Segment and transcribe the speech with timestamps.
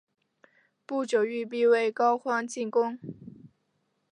[0.87, 2.97] 不久玉壁为高欢进攻。